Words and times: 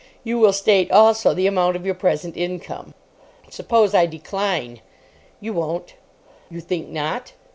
You 0.23 0.39
will 0.39 0.51
state, 0.51 0.89
also, 0.91 1.35
the 1.35 1.45
amount 1.45 1.75
of 1.75 1.85
your 1.85 1.93
present 1.93 2.35
income." 2.35 2.95
"Suppose 3.51 3.93
I 3.93 4.07
decline?" 4.07 4.81
"You 5.39 5.53
won't." 5.53 5.93
"You 6.49 6.59
think 6.59 6.87
not?" 6.89 7.33